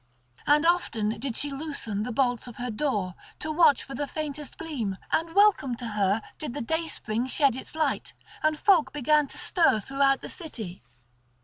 [0.47, 4.39] And often did she loosen the bolts of her door, to watch for the faint
[4.57, 9.37] gleam: and welcome to her did the dayspring shed its light, and folk began to
[9.37, 10.81] stir throughout the city.